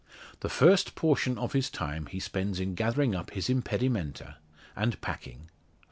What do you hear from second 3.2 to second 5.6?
his impedimenta, and packing.